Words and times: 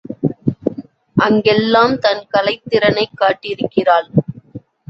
அங்கெல்லாம் 1.15 1.99
தன் 1.99 2.25
கலைத் 2.29 2.69
திறனைக் 2.69 3.15
காட்டியிருக்கிறாள். 3.21 4.09